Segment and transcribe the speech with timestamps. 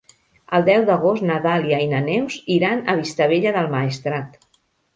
[0.59, 4.45] El deu d'agost na Dàlia i na Neus iran a Vistabella del Maestrat.